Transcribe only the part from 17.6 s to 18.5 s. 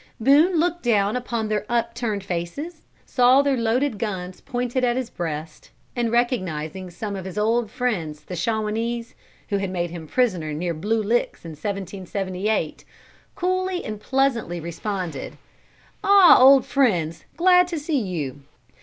to see you.'